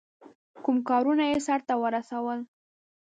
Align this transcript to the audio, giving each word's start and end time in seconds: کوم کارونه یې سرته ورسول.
کوم 0.63 0.77
کارونه 0.89 1.23
یې 1.31 1.37
سرته 1.47 1.73
ورسول. 1.81 2.39